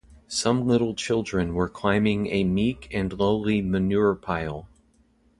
[0.27, 4.67] Some little children were climbing a meek and lowly manure-pile.